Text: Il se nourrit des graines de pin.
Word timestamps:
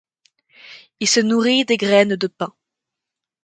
Il 0.99 1.07
se 1.07 1.19
nourrit 1.19 1.63
des 1.63 1.77
graines 1.77 2.15
de 2.15 2.25
pin. 2.25 2.55